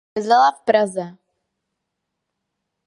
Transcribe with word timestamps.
Bydlela 0.17 0.51
v 0.51 0.61
Praze. 0.65 1.05